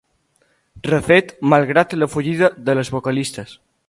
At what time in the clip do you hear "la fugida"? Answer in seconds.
1.99-2.49